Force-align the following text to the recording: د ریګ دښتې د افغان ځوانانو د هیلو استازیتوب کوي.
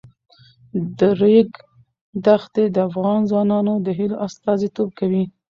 د 0.97 0.99
ریګ 1.21 1.49
دښتې 2.25 2.65
د 2.71 2.77
افغان 2.89 3.19
ځوانانو 3.29 3.73
د 3.85 3.87
هیلو 3.97 4.15
استازیتوب 4.25 4.89
کوي. 4.99 5.23